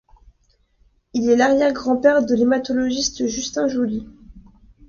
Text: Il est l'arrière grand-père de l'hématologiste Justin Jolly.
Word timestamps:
Il 1.13 1.29
est 1.29 1.35
l'arrière 1.35 1.73
grand-père 1.73 2.25
de 2.25 2.33
l'hématologiste 2.33 3.27
Justin 3.27 3.67
Jolly. 3.67 4.07